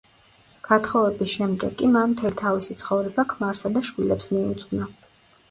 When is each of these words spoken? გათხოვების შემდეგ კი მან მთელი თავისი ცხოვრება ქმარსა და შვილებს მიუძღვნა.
გათხოვების 0.69 1.33
შემდეგ 1.33 1.75
კი 1.81 1.89
მან 1.97 2.15
მთელი 2.15 2.39
თავისი 2.41 2.77
ცხოვრება 2.85 3.27
ქმარსა 3.35 3.73
და 3.77 3.85
შვილებს 3.91 4.33
მიუძღვნა. 4.35 4.91